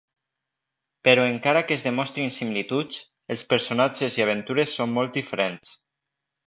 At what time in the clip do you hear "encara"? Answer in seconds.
1.33-1.61